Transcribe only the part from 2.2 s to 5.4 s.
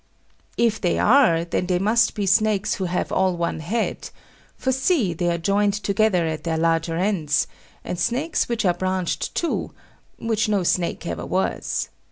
snakes who have all one head; for see, they are